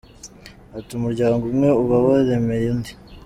Ati 0.77 0.91
“Umuryango 0.99 1.41
umwe 1.51 1.69
uba 1.83 1.95
waremereye 2.05 2.67
undi. 2.73 2.91